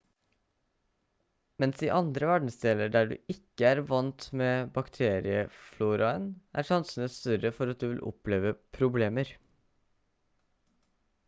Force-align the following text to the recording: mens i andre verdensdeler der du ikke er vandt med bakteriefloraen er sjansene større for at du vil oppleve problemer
mens 1.63 1.81
i 1.87 1.91
andre 1.97 2.29
verdensdeler 2.31 2.89
der 2.95 3.11
du 3.11 3.13
ikke 3.33 3.67
er 3.73 3.81
vandt 3.91 4.25
med 4.41 4.73
bakteriefloraen 4.79 6.27
er 6.63 6.69
sjansene 6.73 7.13
større 7.19 7.55
for 7.61 7.75
at 7.75 7.83
du 7.85 7.89
vil 7.93 8.03
oppleve 8.15 8.55
problemer 8.81 9.35